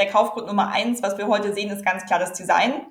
[0.00, 2.86] der Kaufgrund Nummer eins, was wir heute sehen, ist ganz klar das Design.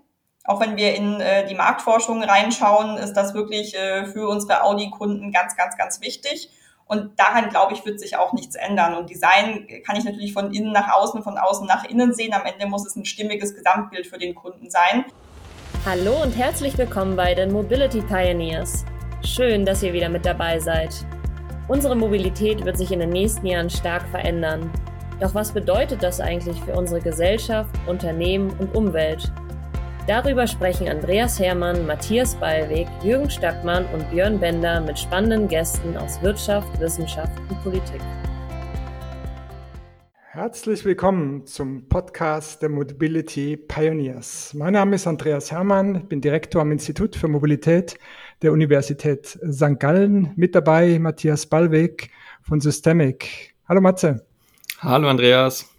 [0.46, 5.32] Auch wenn wir in äh, die Marktforschung reinschauen, ist das wirklich äh, für unsere Audi-Kunden
[5.32, 6.50] ganz, ganz, ganz wichtig.
[6.86, 8.96] Und daran, glaube ich, wird sich auch nichts ändern.
[8.96, 12.34] Und Design kann ich natürlich von innen nach außen, von außen nach innen sehen.
[12.34, 15.06] Am Ende muss es ein stimmiges Gesamtbild für den Kunden sein.
[15.86, 18.86] Hallo und herzlich willkommen bei den Mobility Pioneers.
[19.24, 21.06] Schön, dass ihr wieder mit dabei seid.
[21.68, 24.72] Unsere Mobilität wird sich in den nächsten Jahren stark verändern.
[25.20, 29.30] Doch was bedeutet das eigentlich für unsere Gesellschaft, Unternehmen und Umwelt?
[30.08, 36.22] Darüber sprechen Andreas Hermann, Matthias Ballweg, Jürgen Stackmann und Björn Bender mit spannenden Gästen aus
[36.22, 38.00] Wirtschaft, Wissenschaft und Politik.
[40.32, 44.54] Herzlich willkommen zum Podcast der Mobility Pioneers.
[44.54, 47.98] Mein Name ist Andreas Hermann, ich bin Direktor am Institut für Mobilität
[48.42, 49.80] der Universität St.
[49.80, 50.32] Gallen.
[50.38, 52.10] Mit dabei Matthias Ballweg
[52.42, 53.54] von Systemic.
[53.68, 54.29] Hallo Matze.
[54.82, 55.70] Hallo Andreas.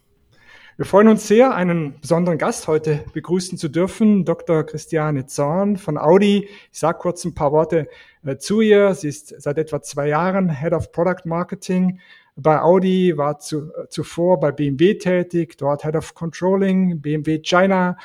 [0.77, 4.63] Wir freuen uns sehr, einen besonderen Gast heute begrüßen zu dürfen, Dr.
[4.63, 6.51] Christiane Zorn von Audi.
[6.71, 7.89] Ich sage kurz ein paar Worte
[8.27, 8.93] äh, zu ihr.
[8.93, 11.99] Sie ist seit etwa zwei Jahren Head of Product Marketing
[12.37, 17.97] bei Audi, war zu, äh, zuvor bei BMW tätig, dort Head of Controlling, BMW China.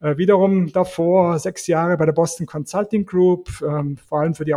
[0.00, 4.54] Äh, wiederum davor sechs Jahre bei der Boston Consulting Group, ähm, vor allem für die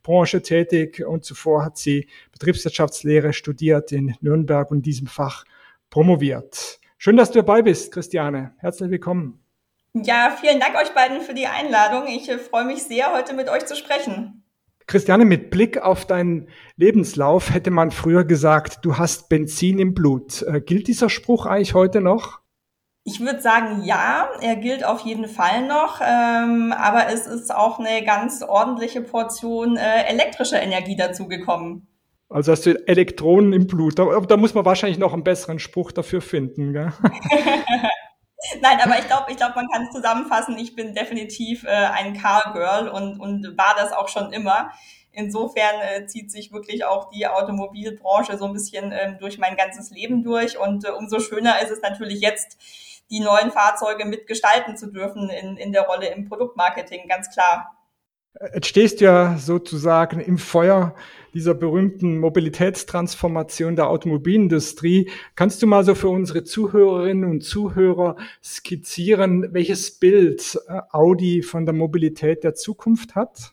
[0.00, 5.44] Automobilbranche tätig und zuvor hat sie Betriebswirtschaftslehre studiert in Nürnberg und in diesem Fach
[5.90, 6.80] promoviert.
[6.98, 8.54] Schön, dass du dabei bist, Christiane.
[8.58, 9.42] Herzlich willkommen.
[9.94, 12.06] Ja, vielen Dank euch beiden für die Einladung.
[12.06, 14.44] Ich äh, freue mich sehr, heute mit euch zu sprechen.
[14.86, 20.42] Christiane, mit Blick auf deinen Lebenslauf hätte man früher gesagt, du hast Benzin im Blut.
[20.42, 22.39] Äh, gilt dieser Spruch eigentlich heute noch?
[23.10, 27.80] Ich würde sagen, ja, er gilt auf jeden Fall noch, ähm, aber es ist auch
[27.80, 31.88] eine ganz ordentliche Portion äh, elektrischer Energie dazugekommen.
[32.28, 33.98] Also hast du Elektronen im Blut.
[33.98, 36.72] Da, da, muss man wahrscheinlich noch einen besseren Spruch dafür finden.
[36.72, 36.92] Gell?
[38.62, 40.56] Nein, aber ich glaube, ich glaube, man kann es zusammenfassen.
[40.56, 44.70] Ich bin definitiv äh, ein Car Girl und, und war das auch schon immer.
[45.10, 49.90] Insofern äh, zieht sich wirklich auch die Automobilbranche so ein bisschen ähm, durch mein ganzes
[49.90, 50.56] Leben durch.
[50.56, 52.56] Und äh, umso schöner ist es natürlich jetzt,
[53.10, 57.76] die neuen Fahrzeuge mitgestalten zu dürfen in, in der Rolle im Produktmarketing, ganz klar.
[58.54, 60.94] Jetzt stehst du ja sozusagen im Feuer
[61.34, 65.10] dieser berühmten Mobilitätstransformation der Automobilindustrie.
[65.34, 71.66] Kannst du mal so für unsere Zuhörerinnen und Zuhörer skizzieren, welches Bild äh, Audi von
[71.66, 73.52] der Mobilität der Zukunft hat?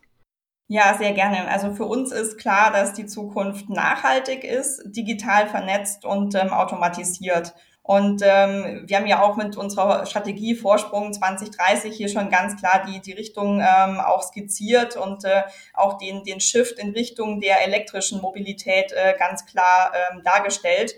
[0.70, 1.48] Ja, sehr gerne.
[1.48, 7.54] Also für uns ist klar, dass die Zukunft nachhaltig ist, digital vernetzt und ähm, automatisiert.
[7.88, 12.86] Und ähm, wir haben ja auch mit unserer Strategie Vorsprung 2030 hier schon ganz klar
[12.86, 15.44] die, die Richtung ähm, auch skizziert und äh,
[15.74, 20.96] auch den, den Shift in Richtung der elektrischen Mobilität äh, ganz klar ähm, dargestellt.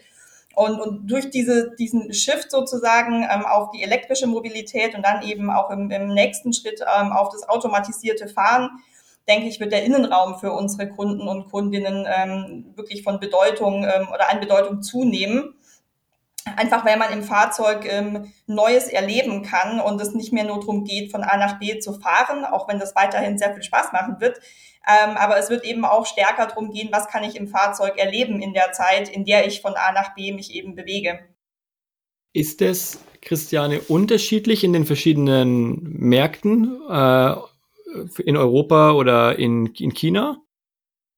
[0.56, 5.52] Und, und durch diese, diesen Shift sozusagen ähm, auf die elektrische Mobilität und dann eben
[5.52, 8.72] auch im, im nächsten Schritt ähm, auf das automatisierte Fahren,
[9.28, 14.08] denke ich, wird der Innenraum für unsere Kunden und Kundinnen ähm, wirklich von Bedeutung ähm,
[14.12, 15.54] oder an Bedeutung zunehmen.
[16.56, 20.84] Einfach weil man im Fahrzeug ähm, Neues erleben kann und es nicht mehr nur darum
[20.84, 24.18] geht, von A nach B zu fahren, auch wenn das weiterhin sehr viel Spaß machen
[24.20, 24.40] wird.
[24.88, 28.42] Ähm, aber es wird eben auch stärker darum gehen, was kann ich im Fahrzeug erleben
[28.42, 31.20] in der Zeit, in der ich von A nach B mich eben bewege.
[32.34, 37.36] Ist es, Christiane, unterschiedlich in den verschiedenen Märkten äh,
[38.24, 40.42] in Europa oder in, in China?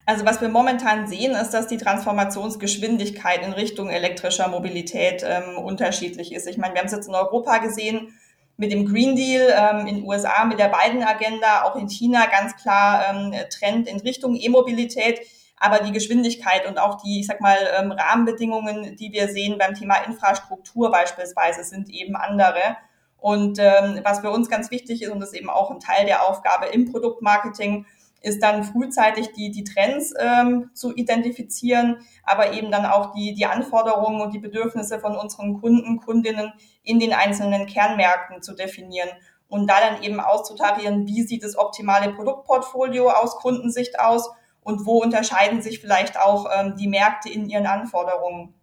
[0.04, 6.32] Also was wir momentan sehen, ist, dass die Transformationsgeschwindigkeit in Richtung elektrischer Mobilität ähm, unterschiedlich
[6.32, 6.48] ist.
[6.48, 8.12] Ich meine, wir haben es jetzt in Europa gesehen
[8.56, 12.56] mit dem Green Deal, ähm, in den USA mit der Biden-Agenda, auch in China ganz
[12.56, 15.20] klar ähm, Trend in Richtung E-Mobilität.
[15.56, 19.74] Aber die Geschwindigkeit und auch die, ich sag mal, ähm, Rahmenbedingungen, die wir sehen beim
[19.74, 22.76] Thema Infrastruktur beispielsweise, sind eben andere.
[23.18, 26.06] Und ähm, was für uns ganz wichtig ist, und das ist eben auch ein Teil
[26.06, 27.86] der Aufgabe im Produktmarketing,
[28.22, 33.46] ist dann frühzeitig die, die Trends ähm, zu identifizieren, aber eben dann auch die, die
[33.46, 36.52] Anforderungen und die Bedürfnisse von unseren Kunden, Kundinnen
[36.82, 39.10] in den einzelnen Kernmärkten zu definieren
[39.48, 44.30] und da dann eben auszutarieren, wie sieht das optimale Produktportfolio aus Kundensicht aus
[44.62, 48.54] und wo unterscheiden sich vielleicht auch ähm, die Märkte in ihren Anforderungen.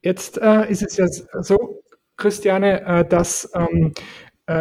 [0.00, 1.06] Jetzt äh, ist es ja
[1.42, 1.82] so,
[2.16, 4.00] Christiane, äh, dass ähm, äh,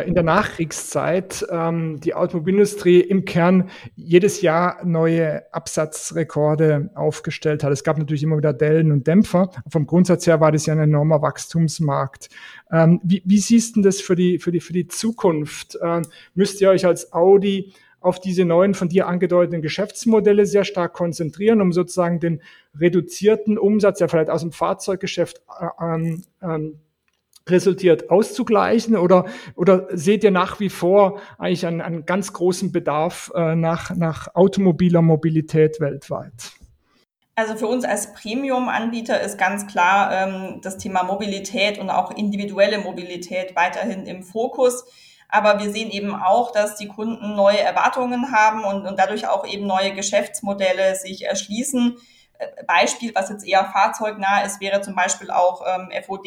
[0.07, 7.71] in der Nachkriegszeit ähm, die Automobilindustrie im Kern jedes Jahr neue Absatzrekorde aufgestellt hat.
[7.71, 9.49] Es gab natürlich immer wieder Dellen und Dämpfer.
[9.67, 12.29] Vom Grundsatz her war das ja ein enormer Wachstumsmarkt.
[12.71, 15.79] Ähm, wie, wie siehst du das für die, für die, für die Zukunft?
[15.81, 16.03] Ähm,
[16.35, 21.61] müsst ihr euch als Audi auf diese neuen von dir angedeuteten Geschäftsmodelle sehr stark konzentrieren,
[21.61, 22.41] um sozusagen den
[22.79, 26.79] reduzierten Umsatz, der vielleicht aus dem Fahrzeuggeschäft äh, ähm,
[27.47, 28.95] resultiert, auszugleichen?
[28.95, 33.95] Oder, oder seht ihr nach wie vor eigentlich einen, einen ganz großen Bedarf äh, nach,
[33.95, 36.51] nach automobiler Mobilität weltweit?
[37.35, 42.79] Also für uns als Premium-Anbieter ist ganz klar ähm, das Thema Mobilität und auch individuelle
[42.79, 44.85] Mobilität weiterhin im Fokus.
[45.29, 49.47] Aber wir sehen eben auch, dass die Kunden neue Erwartungen haben und, und dadurch auch
[49.47, 51.97] eben neue Geschäftsmodelle sich erschließen.
[52.37, 56.25] Äh, Beispiel, was jetzt eher fahrzeugnah ist, wäre zum Beispiel auch ähm, FOD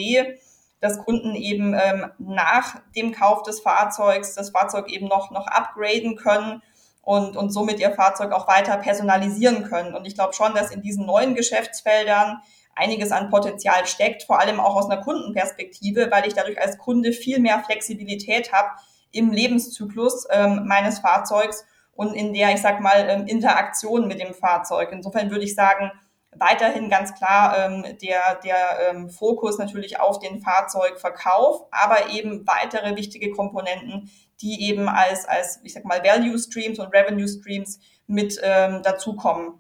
[0.84, 6.14] dass Kunden eben ähm, nach dem Kauf des Fahrzeugs das Fahrzeug eben noch, noch upgraden
[6.14, 6.60] können
[7.00, 9.94] und, und somit ihr Fahrzeug auch weiter personalisieren können.
[9.94, 12.42] Und ich glaube schon, dass in diesen neuen Geschäftsfeldern
[12.74, 17.12] einiges an Potenzial steckt, vor allem auch aus einer Kundenperspektive, weil ich dadurch als Kunde
[17.12, 18.68] viel mehr Flexibilität habe
[19.10, 21.64] im Lebenszyklus ähm, meines Fahrzeugs
[21.94, 24.90] und in der, ich sag mal, ähm, Interaktion mit dem Fahrzeug.
[24.92, 25.92] Insofern würde ich sagen,
[26.38, 32.96] weiterhin ganz klar ähm, der, der ähm, Fokus natürlich auf den Fahrzeugverkauf, aber eben weitere
[32.96, 34.10] wichtige Komponenten,
[34.40, 39.54] die eben als, als ich sag mal, Value Streams und Revenue Streams mit ähm, dazukommen.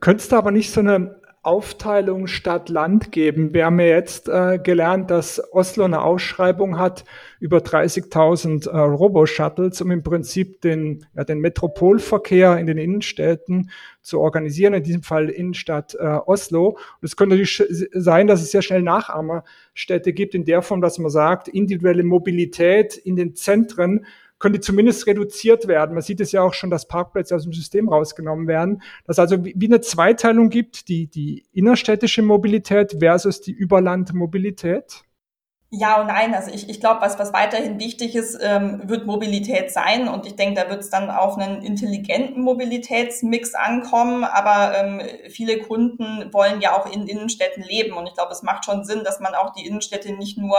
[0.00, 3.54] Könntest du aber nicht so eine Aufteilung Stadt-Land geben.
[3.54, 7.04] Wir haben ja jetzt äh, gelernt, dass Oslo eine Ausschreibung hat
[7.38, 13.70] über 30.000 äh, Robo-Shuttles, um im Prinzip den, ja, den Metropolverkehr in den Innenstädten
[14.02, 16.70] zu organisieren, in diesem Fall Innenstadt äh, Oslo.
[16.70, 17.62] Und es könnte natürlich
[17.92, 22.96] sein, dass es sehr schnell Nachahmerstädte gibt, in der Form, dass man sagt, individuelle Mobilität
[22.96, 24.04] in den Zentren
[24.38, 25.94] könnte zumindest reduziert werden.
[25.94, 28.82] Man sieht es ja auch schon, dass Parkplätze aus dem System rausgenommen werden.
[29.06, 35.04] Dass also wie eine Zweiteilung gibt, die, die innerstädtische Mobilität versus die Überlandmobilität.
[35.70, 36.32] Ja und nein.
[36.34, 40.06] Also ich, ich glaube, was, was weiterhin wichtig ist, ähm, wird Mobilität sein.
[40.06, 44.22] Und ich denke, da wird es dann auf einen intelligenten Mobilitätsmix ankommen.
[44.22, 47.96] Aber ähm, viele Kunden wollen ja auch in Innenstädten leben.
[47.96, 50.56] Und ich glaube, es macht schon Sinn, dass man auch die Innenstädte nicht nur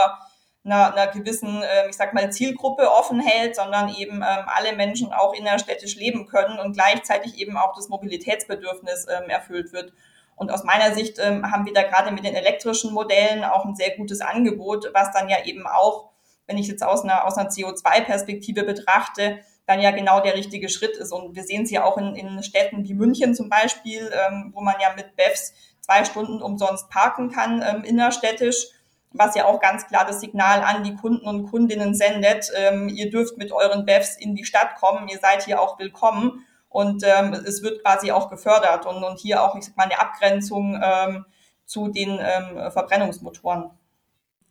[0.70, 5.12] einer, einer gewissen, äh, ich sag mal, Zielgruppe offen hält, sondern eben ähm, alle Menschen
[5.12, 9.92] auch innerstädtisch leben können und gleichzeitig eben auch das Mobilitätsbedürfnis ähm, erfüllt wird.
[10.36, 13.74] Und aus meiner Sicht ähm, haben wir da gerade mit den elektrischen Modellen auch ein
[13.74, 16.10] sehr gutes Angebot, was dann ja eben auch,
[16.46, 20.96] wenn ich jetzt aus einer, aus einer CO2-Perspektive betrachte, dann ja genau der richtige Schritt
[20.96, 21.12] ist.
[21.12, 24.60] Und wir sehen es ja auch in, in Städten wie München zum Beispiel, ähm, wo
[24.60, 28.68] man ja mit BEFs zwei Stunden umsonst parken kann ähm, innerstädtisch
[29.12, 33.10] was ja auch ganz klar das Signal an die Kunden und Kundinnen sendet, ähm, ihr
[33.10, 37.32] dürft mit euren BEFs in die Stadt kommen, ihr seid hier auch willkommen und ähm,
[37.32, 41.24] es wird quasi auch gefördert und, und hier auch, ich sag mal, eine Abgrenzung ähm,
[41.64, 43.70] zu den ähm, Verbrennungsmotoren.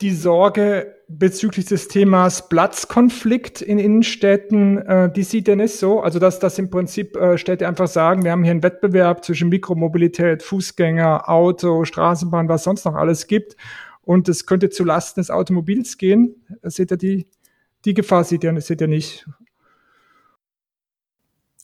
[0.01, 6.01] Die Sorge bezüglich des Themas Platzkonflikt in Innenstädten, äh, die sieht ihr nicht so.
[6.01, 9.49] Also dass das im Prinzip äh, Städte einfach sagen, wir haben hier einen Wettbewerb zwischen
[9.49, 13.55] Mikromobilität, Fußgänger, Auto, Straßenbahn, was sonst noch alles gibt
[14.07, 16.47] und es könnte zu Lasten des Automobils gehen.
[16.63, 17.27] Seht ihr die,
[17.83, 19.27] die Gefahr, seht ihr, seht ihr nicht?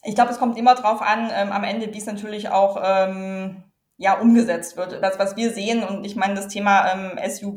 [0.04, 3.64] Ich glaube, es kommt immer darauf an, ähm, am Ende, wie es natürlich auch ähm,
[3.96, 5.02] ja, umgesetzt wird.
[5.02, 7.56] Das, was wir sehen, und ich meine, das Thema ähm, SUV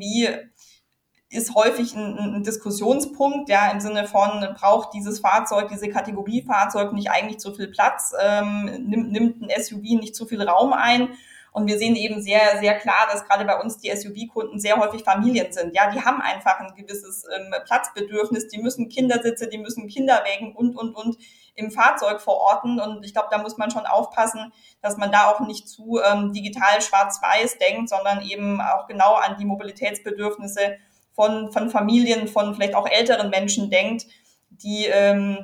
[1.29, 6.93] ist häufig ein, ein, Diskussionspunkt, ja, im Sinne von, braucht dieses Fahrzeug, diese Kategorie Fahrzeug
[6.93, 11.09] nicht eigentlich zu viel Platz, ähm, nimmt, nimmt ein SUV nicht zu viel Raum ein?
[11.57, 15.03] Und wir sehen eben sehr, sehr klar, dass gerade bei uns die SUV-Kunden sehr häufig
[15.03, 15.73] Familien sind.
[15.73, 18.47] Ja, die haben einfach ein gewisses ähm, Platzbedürfnis.
[18.49, 21.17] Die müssen Kindersitze, die müssen Kinderwägen und, und, und
[21.55, 22.79] im Fahrzeug verorten.
[22.79, 24.53] Und ich glaube, da muss man schon aufpassen,
[24.83, 29.37] dass man da auch nicht zu ähm, digital schwarz-weiß denkt, sondern eben auch genau an
[29.39, 30.77] die Mobilitätsbedürfnisse
[31.15, 34.05] von, von Familien, von vielleicht auch älteren Menschen denkt,
[34.51, 35.43] die, ähm,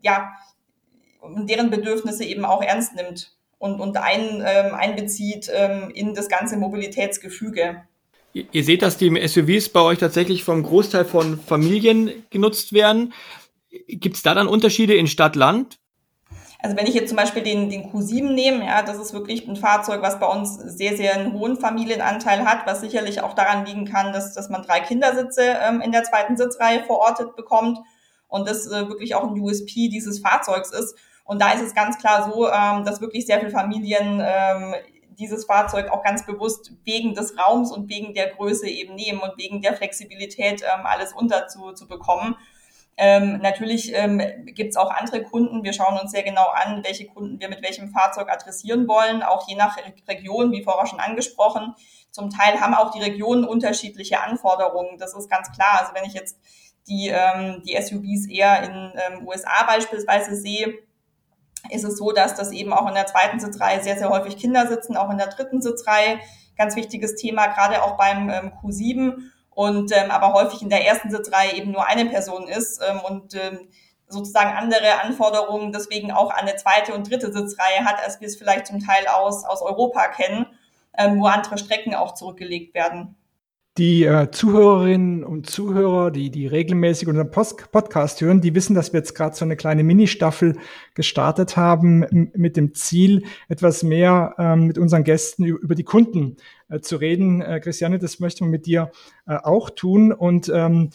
[0.00, 0.30] ja,
[1.24, 6.58] deren Bedürfnisse eben auch ernst nimmt und, und ein, ähm, einbezieht ähm, in das ganze
[6.58, 7.82] Mobilitätsgefüge.
[8.34, 13.14] Ihr seht, dass die SUVs bei euch tatsächlich vom Großteil von Familien genutzt werden.
[13.88, 15.78] Gibt es da dann Unterschiede in Stadt-Land?
[16.58, 19.56] Also wenn ich jetzt zum Beispiel den, den Q7 nehme, ja, das ist wirklich ein
[19.56, 23.86] Fahrzeug, was bei uns sehr, sehr einen hohen Familienanteil hat, was sicherlich auch daran liegen
[23.86, 27.78] kann, dass, dass man drei Kindersitze ähm, in der zweiten Sitzreihe verortet bekommt
[28.28, 30.96] und das äh, wirklich auch ein USP dieses Fahrzeugs ist.
[31.24, 34.74] Und da ist es ganz klar so, ähm, dass wirklich sehr viele Familien ähm,
[35.18, 39.38] dieses Fahrzeug auch ganz bewusst wegen des Raums und wegen der Größe eben nehmen und
[39.38, 42.36] wegen der Flexibilität ähm, alles unterzubekommen.
[42.96, 45.64] Ähm, natürlich ähm, gibt es auch andere Kunden.
[45.64, 49.48] Wir schauen uns sehr genau an, welche Kunden wir mit welchem Fahrzeug adressieren wollen, auch
[49.48, 49.76] je nach
[50.06, 51.74] Region, wie vorher schon angesprochen.
[52.10, 54.98] Zum Teil haben auch die Regionen unterschiedliche Anforderungen.
[54.98, 55.80] Das ist ganz klar.
[55.80, 56.38] Also wenn ich jetzt
[56.86, 60.78] die, ähm, die SUVs eher in ähm, USA beispielsweise sehe,
[61.70, 64.66] ist es so, dass das eben auch in der zweiten Sitzreihe sehr, sehr häufig Kinder
[64.66, 66.18] sitzen, auch in der dritten Sitzreihe.
[66.56, 69.14] Ganz wichtiges Thema, gerade auch beim ähm, Q7.
[69.50, 73.34] und ähm, aber häufig in der ersten Sitzreihe eben nur eine Person ist ähm, und
[73.34, 73.68] ähm,
[74.08, 78.36] sozusagen andere Anforderungen deswegen auch an eine zweite und dritte Sitzreihe hat, als wir es
[78.36, 80.46] vielleicht zum Teil aus, aus Europa kennen,
[80.96, 83.16] ähm, wo andere Strecken auch zurückgelegt werden.
[83.76, 88.92] Die äh, Zuhörerinnen und Zuhörer, die, die regelmäßig unseren Post Podcast hören, die wissen, dass
[88.92, 90.58] wir jetzt gerade so eine kleine Ministaffel
[90.94, 96.36] gestartet haben mit dem Ziel, etwas mehr ähm, mit unseren Gästen über die Kunden
[96.74, 97.40] äh, zu reden.
[97.42, 98.90] Äh, Christiane, das möchten wir mit dir
[99.26, 100.12] äh, auch tun.
[100.12, 100.90] Und ähm,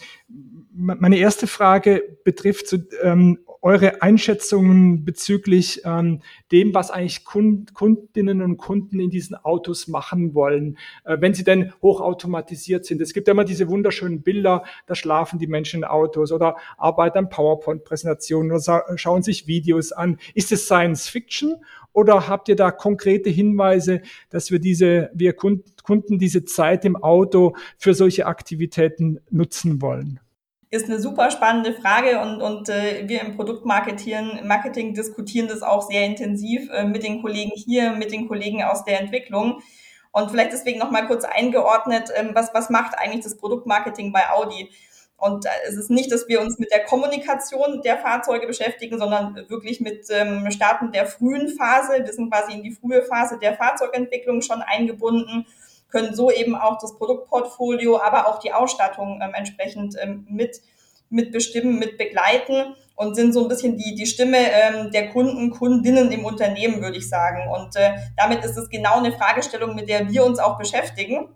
[0.74, 9.02] meine erste Frage betrifft ähm, eure Einschätzungen bezüglich dem, was eigentlich Kund Kundinnen und Kunden
[9.02, 13.02] in diesen Autos machen wollen, wenn sie denn hochautomatisiert sind.
[13.02, 17.18] Es gibt ja immer diese wunderschönen Bilder, da schlafen die Menschen in Autos oder arbeiten
[17.18, 20.18] an PowerPoint-Präsentationen oder schauen sich Videos an.
[20.34, 21.56] Ist es Science Fiction
[21.94, 27.56] oder habt ihr da konkrete Hinweise, dass wir diese, wir Kunden diese Zeit im Auto
[27.78, 30.20] für solche Aktivitäten nutzen wollen?
[30.72, 35.82] ist eine super spannende Frage und, und äh, wir im Produktmarketing Marketing diskutieren das auch
[35.82, 39.62] sehr intensiv äh, mit den Kollegen hier, mit den Kollegen aus der Entwicklung.
[40.12, 44.70] Und vielleicht deswegen nochmal kurz eingeordnet, ähm, was, was macht eigentlich das Produktmarketing bei Audi?
[45.20, 49.46] Und äh, es ist nicht, dass wir uns mit der Kommunikation der Fahrzeuge beschäftigen, sondern
[49.50, 52.04] wirklich mit ähm, Starten der frühen Phase.
[52.04, 55.46] Wir sind quasi in die frühe Phase der Fahrzeugentwicklung schon eingebunden
[55.90, 60.62] können so eben auch das Produktportfolio, aber auch die Ausstattung ähm, entsprechend ähm, mit,
[61.10, 65.50] mit bestimmen, mit begleiten und sind so ein bisschen die, die Stimme ähm, der Kunden,
[65.50, 67.50] Kundinnen im Unternehmen, würde ich sagen.
[67.50, 71.30] Und äh, damit ist es genau eine Fragestellung, mit der wir uns auch beschäftigen.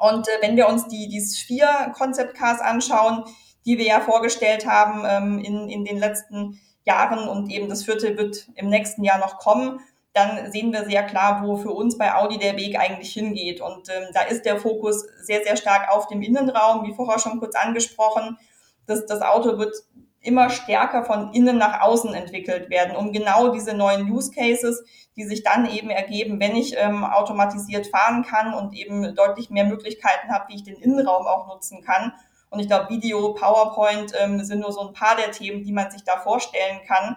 [0.00, 3.24] Und äh, wenn wir uns die, die vier Concept Cars anschauen,
[3.66, 8.16] die wir ja vorgestellt haben ähm, in, in den letzten Jahren und eben das vierte
[8.16, 9.80] wird im nächsten Jahr noch kommen,
[10.14, 13.60] dann sehen wir sehr klar, wo für uns bei Audi der Weg eigentlich hingeht.
[13.60, 17.38] Und ähm, da ist der Fokus sehr, sehr stark auf dem Innenraum, wie vorher schon
[17.38, 18.38] kurz angesprochen.
[18.86, 19.76] Das, das Auto wird
[20.22, 24.84] immer stärker von innen nach außen entwickelt werden, um genau diese neuen Use Cases,
[25.16, 29.64] die sich dann eben ergeben, wenn ich ähm, automatisiert fahren kann und eben deutlich mehr
[29.64, 32.12] Möglichkeiten habe, wie ich den Innenraum auch nutzen kann.
[32.50, 35.90] Und ich glaube, Video, PowerPoint ähm, sind nur so ein paar der Themen, die man
[35.90, 37.16] sich da vorstellen kann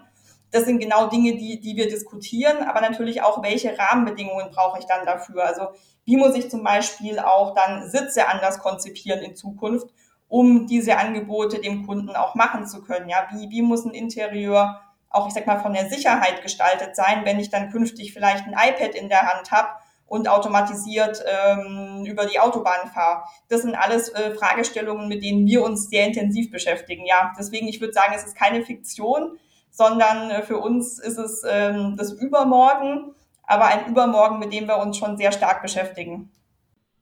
[0.53, 4.85] das sind genau Dinge, die, die wir diskutieren, aber natürlich auch, welche Rahmenbedingungen brauche ich
[4.85, 5.43] dann dafür?
[5.43, 5.69] Also
[6.05, 9.87] wie muss ich zum Beispiel auch dann Sitze anders konzipieren in Zukunft,
[10.27, 13.09] um diese Angebote dem Kunden auch machen zu können?
[13.09, 17.23] Ja, wie, wie muss ein Interieur auch, ich sag mal, von der Sicherheit gestaltet sein,
[17.23, 19.69] wenn ich dann künftig vielleicht ein iPad in der Hand habe
[20.07, 23.23] und automatisiert ähm, über die Autobahn fahre.
[23.47, 27.05] Das sind alles äh, Fragestellungen, mit denen wir uns sehr intensiv beschäftigen.
[27.05, 29.37] Ja, deswegen, ich würde sagen, es ist keine Fiktion
[29.73, 33.15] sondern äh, für uns ist es ähm, das Übermorgen,
[33.45, 36.31] aber ein Übermorgen, mit dem wir uns schon sehr stark beschäftigen.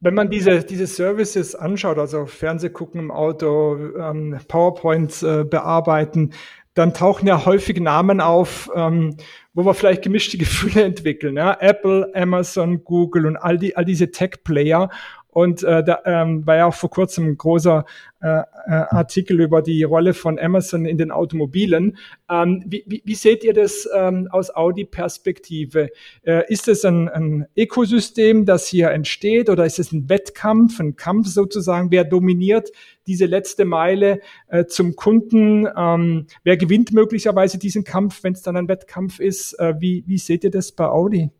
[0.03, 6.33] Wenn man diese, diese Services anschaut, also Fernseh gucken im Auto, ähm, PowerPoints äh, bearbeiten,
[6.73, 9.15] dann tauchen ja häufig Namen auf, ähm,
[9.53, 11.37] wo wir vielleicht gemischte Gefühle entwickeln.
[11.37, 11.55] Ja?
[11.59, 14.89] Apple, Amazon, Google und all, die, all diese Tech-Player.
[15.31, 17.85] Und äh, da ähm, war ja auch vor kurzem ein großer
[18.21, 21.97] äh, äh, Artikel über die Rolle von Amazon in den Automobilen.
[22.29, 25.89] Ähm, wie, wie, wie seht ihr das ähm, aus Audi-Perspektive?
[26.23, 30.97] Äh, ist es ein, ein Ökosystem, das hier entsteht, oder ist es ein Wettkampf, ein
[30.97, 31.91] Kampf sozusagen?
[31.91, 32.69] Wer dominiert
[33.07, 34.19] diese letzte Meile
[34.49, 35.65] äh, zum Kunden?
[35.75, 39.53] Ähm, wer gewinnt möglicherweise diesen Kampf, wenn es dann ein Wettkampf ist?
[39.53, 41.31] Äh, wie, wie seht ihr das bei Audi?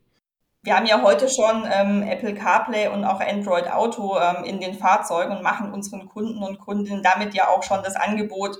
[0.64, 4.74] Wir haben ja heute schon ähm, Apple CarPlay und auch Android Auto ähm, in den
[4.74, 8.58] Fahrzeugen und machen unseren Kunden und Kundinnen damit ja auch schon das Angebot,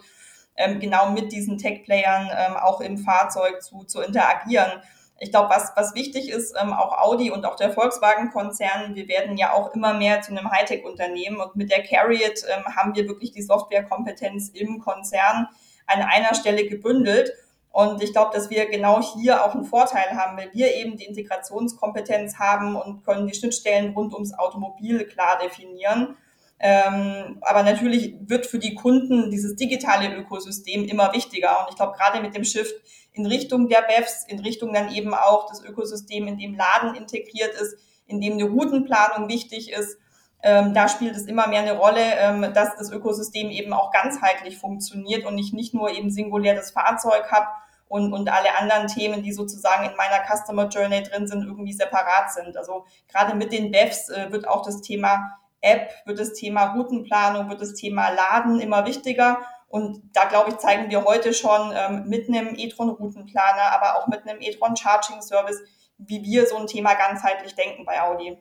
[0.56, 4.82] ähm, genau mit diesen Tech-Playern ähm, auch im Fahrzeug zu, zu interagieren.
[5.20, 9.36] Ich glaube, was, was wichtig ist, ähm, auch Audi und auch der Volkswagen-Konzern, wir werden
[9.36, 13.30] ja auch immer mehr zu einem Hightech-Unternehmen und mit der Carriot ähm, haben wir wirklich
[13.30, 15.46] die Softwarekompetenz im Konzern
[15.86, 17.32] an einer Stelle gebündelt.
[17.72, 21.06] Und ich glaube, dass wir genau hier auch einen Vorteil haben, weil wir eben die
[21.06, 26.16] Integrationskompetenz haben und können die Schnittstellen rund ums Automobil klar definieren.
[26.64, 31.60] Ähm, aber natürlich wird für die Kunden dieses digitale Ökosystem immer wichtiger.
[31.60, 32.74] Und ich glaube, gerade mit dem Shift
[33.14, 37.54] in Richtung der BEFs, in Richtung dann eben auch das Ökosystem, in dem Laden integriert
[37.54, 37.76] ist,
[38.06, 39.96] in dem eine Routenplanung wichtig ist,
[40.42, 44.58] ähm, da spielt es immer mehr eine Rolle, ähm, dass das Ökosystem eben auch ganzheitlich
[44.58, 47.46] funktioniert und ich nicht nur eben singulär das Fahrzeug habe
[47.88, 52.32] und, und alle anderen Themen, die sozusagen in meiner Customer Journey drin sind, irgendwie separat
[52.32, 52.56] sind.
[52.56, 57.48] Also gerade mit den BEFs äh, wird auch das Thema App, wird das Thema Routenplanung,
[57.48, 59.38] wird das Thema Laden immer wichtiger.
[59.68, 64.26] Und da, glaube ich, zeigen wir heute schon ähm, mit einem e-tron-Routenplaner, aber auch mit
[64.26, 65.60] einem e-tron-Charging-Service,
[65.98, 68.38] wie wir so ein Thema ganzheitlich denken bei Audi.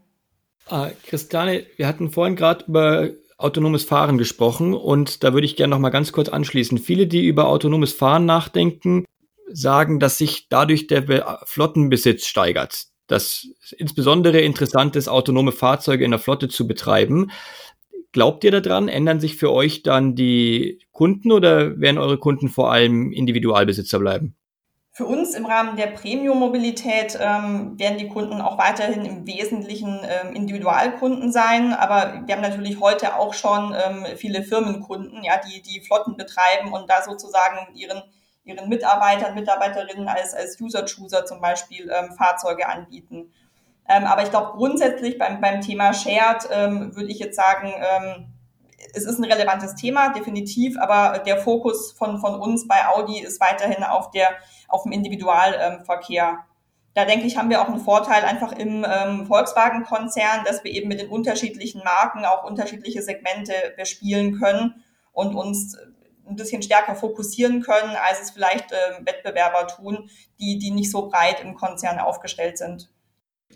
[0.67, 5.71] Ah, Christiane, wir hatten vorhin gerade über autonomes Fahren gesprochen und da würde ich gerne
[5.71, 6.77] noch mal ganz kurz anschließen.
[6.77, 9.05] Viele, die über autonomes Fahren nachdenken,
[9.51, 12.85] sagen, dass sich dadurch der Flottenbesitz steigert.
[13.07, 17.31] Dass insbesondere interessant ist, autonome Fahrzeuge in der Flotte zu betreiben.
[18.13, 18.87] Glaubt ihr daran?
[18.87, 24.35] Ändern sich für euch dann die Kunden oder werden eure Kunden vor allem Individualbesitzer bleiben?
[25.01, 30.35] Für uns im Rahmen der Premium-Mobilität ähm, werden die Kunden auch weiterhin im Wesentlichen ähm,
[30.35, 35.81] Individualkunden sein, aber wir haben natürlich heute auch schon ähm, viele Firmenkunden, ja, die die
[35.81, 38.03] Flotten betreiben und da sozusagen ihren
[38.43, 43.33] ihren Mitarbeitern, Mitarbeiterinnen als als User-Chooser zum Beispiel ähm, Fahrzeuge anbieten.
[43.89, 48.30] Ähm, aber ich glaube grundsätzlich beim beim Thema Shared ähm, würde ich jetzt sagen ähm,
[48.93, 53.39] es ist ein relevantes Thema, definitiv, aber der Fokus von, von uns bei Audi ist
[53.39, 54.29] weiterhin auf, der,
[54.67, 56.39] auf dem Individualverkehr.
[56.93, 60.87] da denke ich, haben wir auch einen Vorteil einfach im ähm, Volkswagen-Konzern, dass wir eben
[60.87, 64.83] mit den unterschiedlichen Marken auch unterschiedliche Segmente bespielen können
[65.13, 65.77] und uns
[66.27, 70.09] ein bisschen stärker fokussieren können, als es vielleicht äh, Wettbewerber tun,
[70.39, 72.89] die, die nicht so breit im Konzern aufgestellt sind.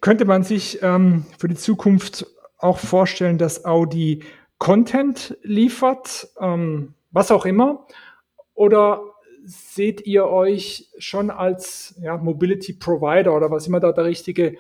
[0.02, 2.26] Könnte man sich ähm, für die Zukunft
[2.58, 4.24] auch vorstellen, dass Audi
[4.58, 7.86] Content liefert, ähm, was auch immer?
[8.54, 9.02] Oder
[9.46, 14.58] seht ihr euch schon als ja, Mobility Provider oder was immer da der richtige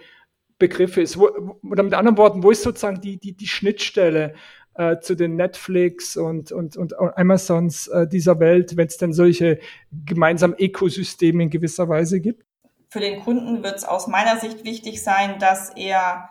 [0.60, 1.18] Begriff ist?
[1.18, 1.30] Wo,
[1.64, 4.36] oder mit anderen Worten, wo ist sozusagen die, die, die Schnittstelle
[4.76, 9.60] äh, zu den Netflix und, und, und Amazons äh, dieser Welt, wenn es denn solche
[10.06, 12.46] gemeinsamen Ökosysteme in gewisser Weise gibt?
[12.90, 16.30] Für den Kunden wird es aus meiner Sicht wichtig sein, dass er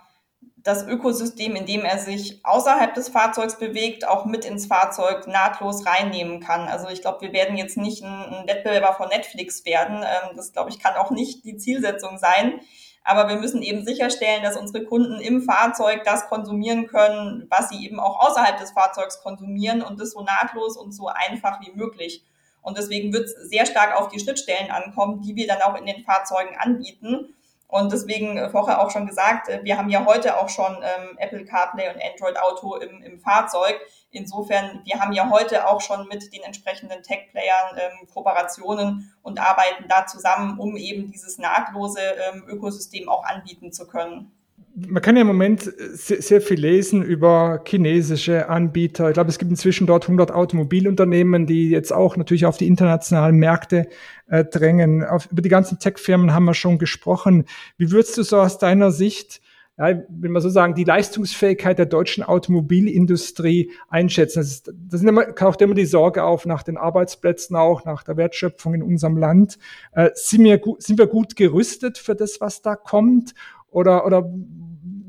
[0.64, 5.86] das Ökosystem, in dem er sich außerhalb des Fahrzeugs bewegt, auch mit ins Fahrzeug nahtlos
[5.86, 6.68] reinnehmen kann.
[6.68, 9.96] Also ich glaube, wir werden jetzt nicht ein, Wettbewerber von Netflix werden.
[10.02, 12.60] Ähm, das, glaube ich, kann auch nicht die Zielsetzung sein.
[13.04, 17.84] Aber wir müssen eben sicherstellen, dass unsere Kunden im Fahrzeug das konsumieren können, was sie
[17.84, 22.24] eben auch außerhalb des Fahrzeugs konsumieren und das so nahtlos und so einfach wie möglich.
[22.62, 25.84] Und deswegen wird es sehr stark auf die Schnittstellen ankommen, die wir dann auch in
[25.84, 27.34] den Fahrzeugen anbieten.
[27.74, 31.18] Und deswegen äh, vorher auch schon gesagt, äh, wir haben ja heute auch schon ähm,
[31.18, 33.80] Apple CarPlay und Android Auto im, im Fahrzeug.
[34.12, 39.86] Insofern, wir haben ja heute auch schon mit den entsprechenden Tech-Playern ähm, Kooperationen und arbeiten
[39.88, 44.30] da zusammen, um eben dieses nahtlose ähm, Ökosystem auch anbieten zu können
[44.76, 49.08] man kann ja im Moment sehr, sehr, viel lesen über chinesische Anbieter.
[49.08, 53.36] Ich glaube, es gibt inzwischen dort 100 Automobilunternehmen, die jetzt auch natürlich auf die internationalen
[53.36, 53.86] Märkte
[54.28, 55.04] äh, drängen.
[55.04, 57.44] Auf, über die ganzen Tech-Firmen haben wir schon gesprochen.
[57.76, 59.40] Wie würdest du so aus deiner Sicht,
[59.78, 64.40] ja, will man so sagen, die Leistungsfähigkeit der deutschen Automobilindustrie einschätzen?
[64.40, 68.02] Das, ist, das sind immer, taucht immer die Sorge auf nach den Arbeitsplätzen auch, nach
[68.02, 69.56] der Wertschöpfung in unserem Land.
[69.92, 73.34] Äh, sind, wir sind wir gut gerüstet für das, was da kommt?
[73.74, 74.32] Oder, oder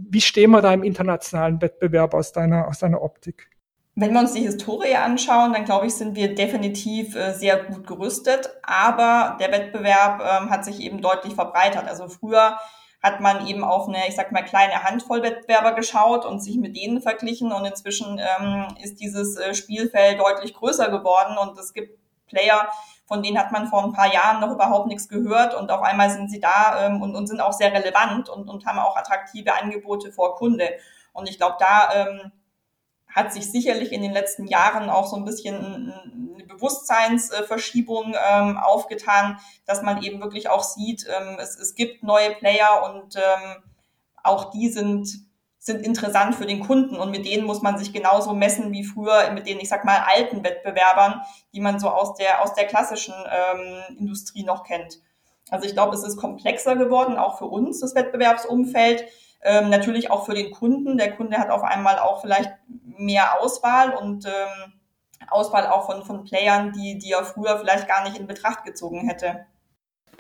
[0.09, 3.49] wie stehen wir da im internationalen Wettbewerb aus deiner, aus deiner Optik?
[3.97, 7.87] Wenn wir uns die Historie anschauen, dann glaube ich, sind wir definitiv äh, sehr gut
[7.87, 8.49] gerüstet.
[8.63, 11.87] Aber der Wettbewerb ähm, hat sich eben deutlich verbreitert.
[11.87, 12.57] Also früher
[13.01, 16.75] hat man eben auf eine, ich sag mal, kleine Handvoll Wettbewerber geschaut und sich mit
[16.75, 17.53] denen verglichen.
[17.53, 22.67] Und inzwischen ähm, ist dieses äh, Spielfeld deutlich größer geworden und es gibt Player,
[23.05, 26.09] von denen hat man vor ein paar Jahren noch überhaupt nichts gehört und auf einmal
[26.09, 29.53] sind sie da ähm, und, und sind auch sehr relevant und, und haben auch attraktive
[29.53, 30.69] Angebote vor Kunde.
[31.13, 32.31] Und ich glaube, da ähm,
[33.07, 35.93] hat sich sicherlich in den letzten Jahren auch so ein bisschen
[36.35, 42.31] eine Bewusstseinsverschiebung ähm, aufgetan, dass man eben wirklich auch sieht, ähm, es, es gibt neue
[42.35, 43.63] Player und ähm,
[44.23, 45.07] auch die sind
[45.65, 49.31] sind interessant für den Kunden und mit denen muss man sich genauso messen wie früher
[49.31, 51.21] mit den, ich sag mal, alten Wettbewerbern,
[51.53, 54.99] die man so aus der, aus der klassischen ähm, Industrie noch kennt.
[55.49, 59.05] Also ich glaube, es ist komplexer geworden, auch für uns, das Wettbewerbsumfeld.
[59.41, 60.97] Ähm, natürlich auch für den Kunden.
[60.97, 64.73] Der Kunde hat auf einmal auch vielleicht mehr Auswahl und ähm,
[65.29, 69.07] Auswahl auch von, von Playern, die, die er früher vielleicht gar nicht in Betracht gezogen
[69.07, 69.47] hätte.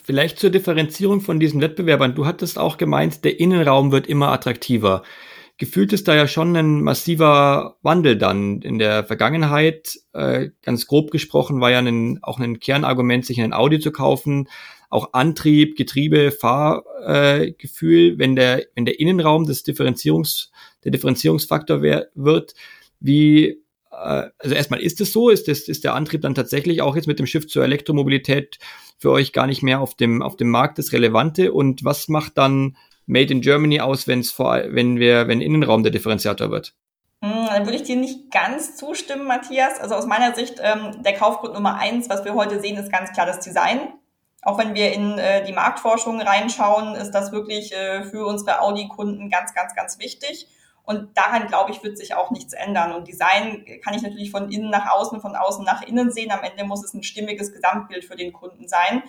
[0.03, 2.15] Vielleicht zur Differenzierung von diesen Wettbewerbern.
[2.15, 5.03] Du hattest auch gemeint, der Innenraum wird immer attraktiver
[5.57, 8.61] gefühlt ist da ja schon ein massiver Wandel dann.
[8.61, 13.53] In der Vergangenheit, äh, ganz grob gesprochen, war ja ein, auch ein Kernargument, sich ein
[13.53, 14.49] Audi zu kaufen,
[14.89, 20.51] auch Antrieb, Getriebe, Fahrgefühl, äh, wenn der, wenn der Innenraum des Differenzierungs,
[20.83, 22.53] der Differenzierungsfaktor wär, wird,
[22.99, 26.95] wie äh, also erstmal ist es so, ist, das, ist der Antrieb dann tatsächlich auch
[26.95, 28.59] jetzt mit dem Shift zur Elektromobilität
[28.97, 32.37] für euch gar nicht mehr auf dem, auf dem Markt das Relevante und was macht
[32.37, 36.73] dann Made in Germany aus, wenn's vor, wenn wir, wenn Innenraum der Differenziator wird?
[37.21, 39.79] Hm, dann würde ich dir nicht ganz zustimmen, Matthias.
[39.79, 43.11] Also aus meiner Sicht, ähm, der Kaufgrund Nummer eins, was wir heute sehen, ist ganz
[43.11, 43.93] klar das Design.
[44.41, 49.29] Auch wenn wir in äh, die Marktforschung reinschauen, ist das wirklich äh, für unsere Audi-Kunden
[49.29, 50.47] ganz, ganz, ganz wichtig.
[50.83, 52.91] Und daran, glaube ich, wird sich auch nichts ändern.
[52.91, 56.31] Und Design kann ich natürlich von innen nach außen, von außen nach innen sehen.
[56.31, 59.01] Am Ende muss es ein stimmiges Gesamtbild für den Kunden sein.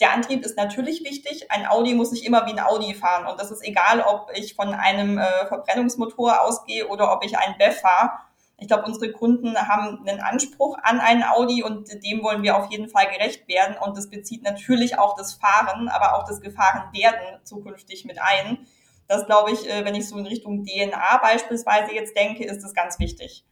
[0.00, 1.50] Der Antrieb ist natürlich wichtig.
[1.50, 3.26] Ein Audi muss nicht immer wie ein Audi fahren.
[3.26, 7.56] Und das ist egal, ob ich von einem äh, Verbrennungsmotor ausgehe oder ob ich einen
[7.58, 8.10] BEV fahre.
[8.58, 12.70] Ich glaube, unsere Kunden haben einen Anspruch an einen Audi und dem wollen wir auf
[12.70, 13.76] jeden Fall gerecht werden.
[13.76, 18.66] Und das bezieht natürlich auch das Fahren, aber auch das Gefahrenwerden zukünftig mit ein.
[19.08, 22.72] Das glaube ich, äh, wenn ich so in Richtung DNA beispielsweise jetzt denke, ist das
[22.72, 23.44] ganz wichtig.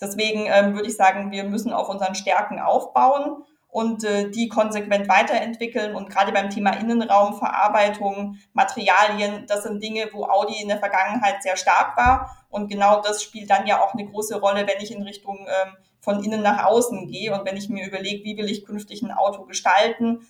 [0.00, 3.44] Deswegen ähm, würde ich sagen, wir müssen auf unseren Stärken aufbauen
[3.74, 5.96] und äh, die konsequent weiterentwickeln.
[5.96, 11.56] Und gerade beim Thema Innenraumverarbeitung, Materialien, das sind Dinge, wo Audi in der Vergangenheit sehr
[11.56, 12.46] stark war.
[12.50, 15.74] Und genau das spielt dann ja auch eine große Rolle, wenn ich in Richtung ähm,
[15.98, 19.10] von innen nach außen gehe und wenn ich mir überlege, wie will ich künftig ein
[19.10, 20.20] Auto gestalten,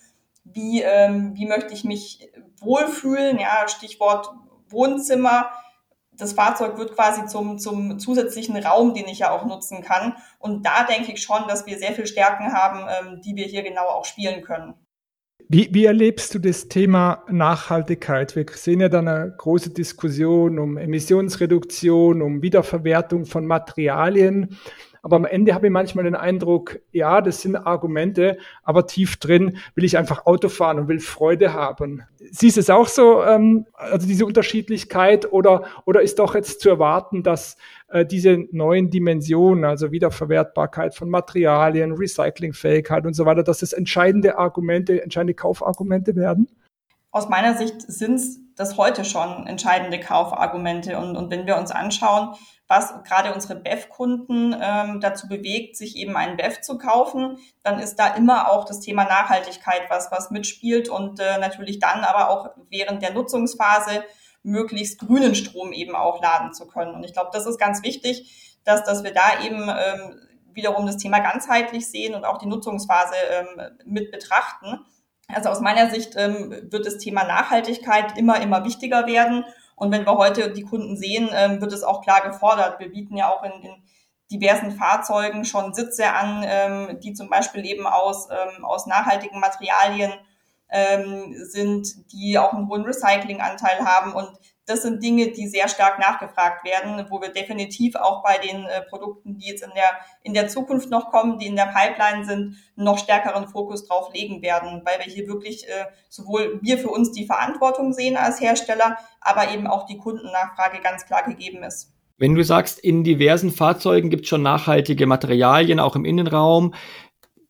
[0.43, 2.27] wie, ähm, wie möchte ich mich
[2.61, 4.27] wohlfühlen, ja, Stichwort
[4.69, 5.51] Wohnzimmer.
[6.17, 10.15] Das Fahrzeug wird quasi zum, zum zusätzlichen Raum, den ich ja auch nutzen kann.
[10.39, 13.63] Und da denke ich schon, dass wir sehr viel Stärken haben, ähm, die wir hier
[13.63, 14.73] genau auch spielen können.
[15.47, 18.35] Wie, wie erlebst du das Thema Nachhaltigkeit?
[18.35, 24.57] Wir sehen ja da eine große Diskussion um Emissionsreduktion, um Wiederverwertung von Materialien.
[25.05, 29.59] Aber am Ende habe ich manchmal den Eindruck, ja, das sind Argumente, aber tief drin
[29.75, 32.01] will ich einfach Auto fahren und will Freude haben.
[32.31, 37.21] Siehst es auch so, ähm, also diese Unterschiedlichkeit oder, oder ist doch jetzt zu erwarten,
[37.21, 37.55] dass
[37.89, 44.39] äh, diese neuen Dimensionen, also Wiederverwertbarkeit von Materialien, Recyclingfähigkeit und so weiter, dass das entscheidende
[44.39, 46.49] Argumente, entscheidende Kaufargumente werden?
[47.11, 50.97] Aus meiner Sicht sind es das heute schon entscheidende Kaufargumente.
[50.97, 52.33] Und, und wenn wir uns anschauen,
[52.67, 57.97] was gerade unsere BEF-Kunden ähm, dazu bewegt, sich eben einen BEF zu kaufen, dann ist
[57.97, 62.49] da immer auch das Thema Nachhaltigkeit was, was mitspielt und äh, natürlich dann aber auch
[62.69, 64.03] während der Nutzungsphase
[64.41, 66.95] möglichst grünen Strom eben auch laden zu können.
[66.95, 70.19] Und ich glaube, das ist ganz wichtig, dass, dass wir da eben ähm,
[70.53, 74.79] wiederum das Thema ganzheitlich sehen und auch die Nutzungsphase ähm, mit betrachten.
[75.27, 79.45] Also aus meiner Sicht ähm, wird das Thema Nachhaltigkeit immer, immer wichtiger werden.
[79.75, 82.79] Und wenn wir heute die Kunden sehen, ähm, wird es auch klar gefordert.
[82.79, 83.83] Wir bieten ja auch in, in
[84.31, 90.13] diversen Fahrzeugen schon Sitze an, ähm, die zum Beispiel eben aus, ähm, aus nachhaltigen Materialien
[90.69, 94.13] ähm, sind, die auch einen hohen Recyclinganteil haben.
[94.13, 94.29] Und
[94.65, 98.81] das sind Dinge, die sehr stark nachgefragt werden, wo wir definitiv auch bei den äh,
[98.81, 99.91] Produkten, die jetzt in der,
[100.23, 104.41] in der Zukunft noch kommen, die in der Pipeline sind, noch stärkeren Fokus drauf legen
[104.41, 108.97] werden, weil wir hier wirklich äh, sowohl wir für uns die Verantwortung sehen als Hersteller,
[109.21, 111.91] aber eben auch die Kundennachfrage ganz klar gegeben ist.
[112.17, 116.73] Wenn du sagst, in diversen Fahrzeugen gibt es schon nachhaltige Materialien, auch im Innenraum,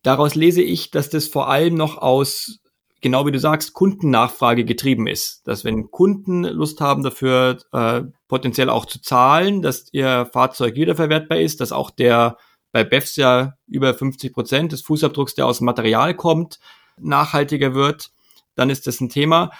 [0.02, 2.58] daraus lese ich, dass das vor allem noch aus
[3.00, 5.46] genau wie du sagst, Kundennachfrage getrieben ist.
[5.46, 11.38] Dass wenn Kunden Lust haben dafür, äh, potenziell auch zu zahlen, dass ihr Fahrzeug wiederverwertbar
[11.38, 12.36] ist, dass auch der
[12.72, 16.58] bei BEFs ja über 50 Prozent des Fußabdrucks, der aus dem Material kommt,
[16.98, 18.10] nachhaltiger wird,
[18.54, 19.50] dann ist das ein Thema.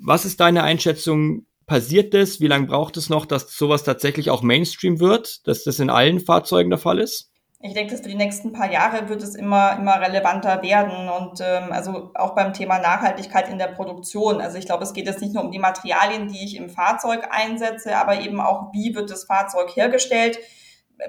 [0.00, 1.46] Was ist deine Einschätzung?
[1.66, 2.40] Passiert das?
[2.40, 6.20] Wie lange braucht es noch, dass sowas tatsächlich auch Mainstream wird, dass das in allen
[6.20, 7.30] Fahrzeugen der Fall ist?
[7.60, 11.40] Ich denke, dass für die nächsten paar Jahre wird es immer, immer relevanter werden und
[11.40, 14.40] ähm, also auch beim Thema Nachhaltigkeit in der Produktion.
[14.40, 17.28] Also ich glaube, es geht jetzt nicht nur um die Materialien, die ich im Fahrzeug
[17.30, 20.38] einsetze, aber eben auch, wie wird das Fahrzeug hergestellt.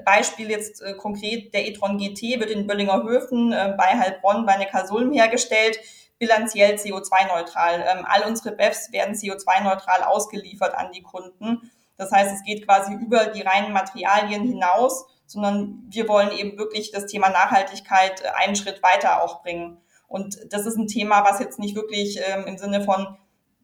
[0.06, 4.58] Beispiel jetzt äh, konkret, der e-tron GT wird in Böllinger Höfen äh, bei Heilbronn bei
[4.58, 5.80] Neckarsulm hergestellt,
[6.20, 7.84] bilanziell CO2-neutral.
[7.88, 11.72] Ähm, all unsere BEFs werden CO2-neutral ausgeliefert an die Kunden.
[11.98, 16.92] Das heißt, es geht quasi über die reinen Materialien hinaus sondern wir wollen eben wirklich
[16.92, 19.78] das Thema Nachhaltigkeit äh, einen Schritt weiter auch bringen.
[20.08, 23.18] Und das ist ein Thema, was jetzt nicht wirklich ähm, im Sinne von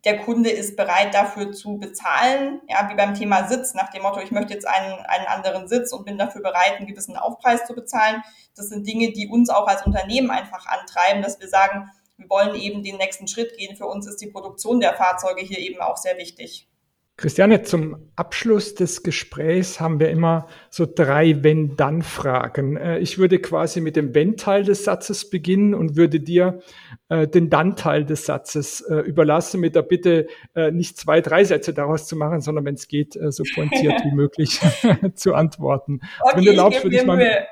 [0.04, 4.19] der Kunde ist bereit dafür zu bezahlen, ja, wie beim Thema Sitz, nach dem Motto,
[4.19, 7.76] ich möchte jetzt einen, einen anderen Sitz und bin dafür bereit, einen gewissen Aufpreis zu
[7.76, 8.24] bezahlen.
[8.56, 12.56] Das sind Dinge, die uns auch als Unternehmen einfach antreiben, dass wir sagen, wir wollen
[12.56, 13.76] eben den nächsten Schritt gehen.
[13.76, 16.67] Für uns ist die Produktion der Fahrzeuge hier eben auch sehr wichtig.
[17.22, 22.78] Christiane, zum Abschluss des Gesprächs haben wir immer so drei Wenn-Dann-Fragen.
[22.78, 26.62] Äh, ich würde quasi mit dem Wenn-Teil des Satzes beginnen und würde dir
[27.10, 30.28] äh, den Dann-Teil des Satzes äh, überlassen, mit der Bitte,
[30.72, 34.60] nicht zwei, drei Sätze daraus zu machen, sondern wenn es geht, so pointiert wie möglich
[35.14, 36.00] zu antworten.
[36.22, 37.48] Okay, wenn du erlaubst, würde ich mal.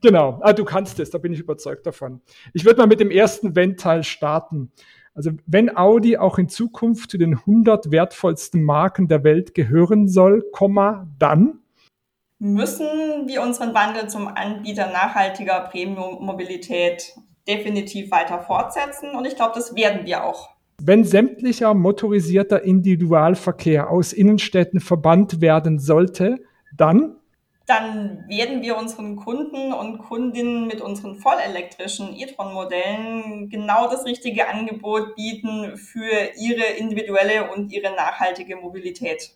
[0.00, 2.20] Genau, ah, du kannst es, da bin ich überzeugt davon.
[2.52, 4.70] Ich würde mal mit dem ersten Wenn-Teil starten.
[5.18, 10.44] Also wenn Audi auch in Zukunft zu den 100 wertvollsten Marken der Welt gehören soll,
[11.18, 11.58] dann?
[12.38, 12.86] Müssen
[13.26, 17.16] wir unseren Wandel zum Anbieter nachhaltiger Premium-Mobilität
[17.48, 19.10] definitiv weiter fortsetzen?
[19.16, 20.50] Und ich glaube, das werden wir auch.
[20.80, 26.38] Wenn sämtlicher motorisierter Individualverkehr aus Innenstädten verbannt werden sollte,
[26.76, 27.16] dann
[27.68, 35.14] dann werden wir unseren Kunden und Kundinnen mit unseren vollelektrischen e-tron-Modellen genau das richtige Angebot
[35.16, 39.32] bieten für ihre individuelle und ihre nachhaltige Mobilität.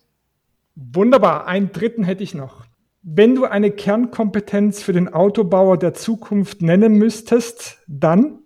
[0.75, 1.45] Wunderbar.
[1.45, 2.65] Einen dritten hätte ich noch.
[3.03, 8.39] Wenn du eine Kernkompetenz für den Autobauer der Zukunft nennen müsstest, dann?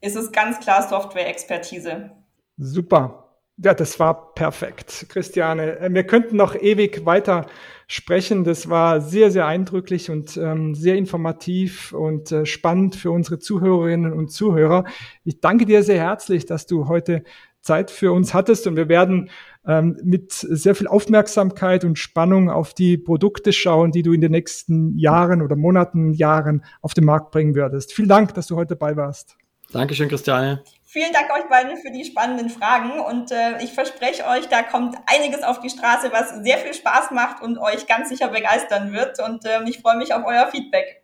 [0.00, 2.12] Ist es ganz klar Software-Expertise.
[2.56, 3.24] Super.
[3.56, 5.78] Ja, das war perfekt, Christiane.
[5.78, 7.46] Äh, wir könnten noch ewig weiter
[7.86, 8.44] sprechen.
[8.44, 14.12] Das war sehr, sehr eindrücklich und ähm, sehr informativ und äh, spannend für unsere Zuhörerinnen
[14.12, 14.84] und Zuhörer.
[15.24, 17.24] Ich danke dir sehr herzlich, dass du heute
[17.60, 19.30] Zeit für uns hattest und wir werden
[19.66, 24.32] ähm, mit sehr viel Aufmerksamkeit und Spannung auf die Produkte schauen, die du in den
[24.32, 27.94] nächsten Jahren oder Monaten, Jahren auf den Markt bringen würdest.
[27.94, 29.36] Vielen Dank, dass du heute dabei warst.
[29.72, 30.62] Dankeschön, Christiane.
[30.94, 34.96] Vielen Dank euch beiden für die spannenden Fragen und äh, ich verspreche euch, da kommt
[35.06, 39.18] einiges auf die Straße, was sehr viel Spaß macht und euch ganz sicher begeistern wird
[39.18, 41.02] und äh, ich freue mich auf euer Feedback.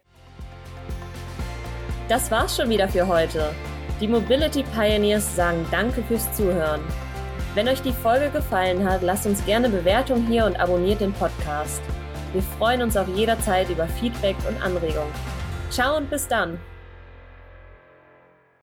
[2.08, 3.52] Das war's schon wieder für heute.
[4.00, 6.82] Die Mobility Pioneers sagen Danke fürs Zuhören.
[7.56, 11.82] Wenn euch die Folge gefallen hat, lasst uns gerne Bewertung hier und abonniert den Podcast.
[12.32, 15.12] Wir freuen uns auch jederzeit über Feedback und Anregungen.
[15.68, 16.60] Ciao und bis dann!